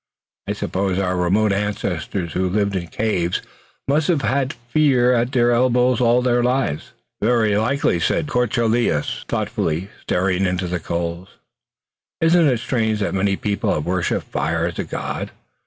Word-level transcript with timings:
I 0.49 0.53
suppose 0.53 0.97
our 0.97 1.15
remote 1.15 1.53
ancestors 1.53 2.33
who 2.33 2.49
lived 2.49 2.75
in 2.75 2.87
caves 2.87 3.39
must 3.87 4.07
have 4.07 4.23
had 4.23 4.53
fear 4.53 5.13
at 5.13 5.31
their 5.31 5.51
elbows 5.51 6.01
all 6.01 6.23
their 6.23 6.41
lives." 6.41 6.93
"Very 7.21 7.55
likely," 7.55 7.99
said 7.99 8.25
de 8.25 8.31
Courcelles, 8.31 9.25
thoughtfully, 9.27 9.91
staring 10.01 10.47
into 10.47 10.65
the 10.65 10.79
coals. 10.79 11.37
"It 12.19 12.25
isn't 12.33 12.57
strange 12.57 12.99
that 13.01 13.13
many 13.13 13.35
people 13.35 13.71
have 13.75 13.85
worshiped 13.85 14.25
fire 14.31 14.65
as 14.65 14.83
God. 14.83 15.29